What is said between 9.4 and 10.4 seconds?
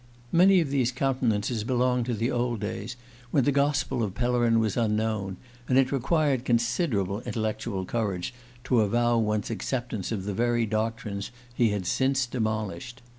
acceptance of the